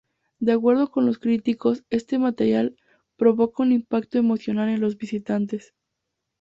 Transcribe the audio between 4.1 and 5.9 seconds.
emocional en los visitantes.